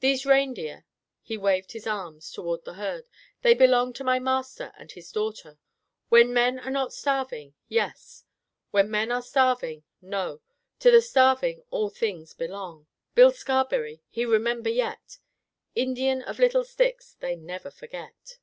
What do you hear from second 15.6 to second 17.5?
Indians of Little Sticks, they